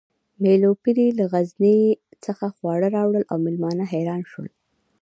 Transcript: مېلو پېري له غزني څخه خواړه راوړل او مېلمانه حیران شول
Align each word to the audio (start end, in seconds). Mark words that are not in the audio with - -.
مېلو 0.43 0.69
پېري 0.83 1.07
له 1.19 1.25
غزني 1.31 1.79
څخه 2.25 2.45
خواړه 2.55 2.87
راوړل 2.97 3.23
او 3.31 3.37
مېلمانه 3.45 3.83
حیران 3.91 4.21
شول 4.31 4.49